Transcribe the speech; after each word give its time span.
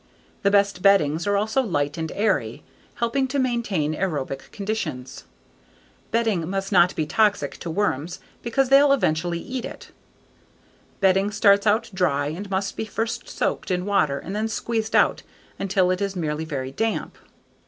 The 0.41 0.49
best 0.49 0.81
beddings 0.81 1.27
are 1.27 1.37
also 1.37 1.61
light 1.61 1.95
and 1.95 2.11
airy, 2.13 2.63
helping 2.95 3.27
to 3.27 3.37
maintain 3.37 3.93
aerobic 3.93 4.51
conditions. 4.51 5.25
Bedding 6.09 6.49
must 6.49 6.71
not 6.71 6.95
be 6.95 7.05
toxic 7.05 7.57
to 7.57 7.69
worms 7.69 8.19
because 8.41 8.69
they'll 8.69 8.93
eventually 8.93 9.37
eat 9.37 9.63
it. 9.63 9.91
Bedding 11.01 11.29
starts 11.29 11.67
out 11.67 11.91
dry 11.93 12.29
and 12.29 12.49
must 12.49 12.75
be 12.75 12.85
first 12.85 13.29
soaked 13.29 13.69
in 13.69 13.85
water 13.85 14.17
and 14.17 14.35
then 14.35 14.47
squeezed 14.47 14.95
out 14.95 15.21
until 15.59 15.91
it 15.91 16.01
is 16.01 16.15
merely 16.15 16.45
very 16.45 16.71
damp. 16.71 17.15